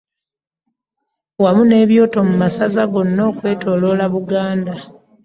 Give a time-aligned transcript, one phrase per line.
[1.41, 4.75] Wamu n'ebyoto mu masaza gonna okwetoloola Buganda.